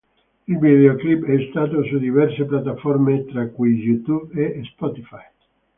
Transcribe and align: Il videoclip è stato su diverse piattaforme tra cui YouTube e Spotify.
Il 0.47 0.57
videoclip 0.57 1.25
è 1.25 1.47
stato 1.51 1.83
su 1.83 1.99
diverse 1.99 2.45
piattaforme 2.45 3.23
tra 3.25 3.47
cui 3.49 3.75
YouTube 3.83 4.43
e 4.55 4.63
Spotify. 4.63 5.21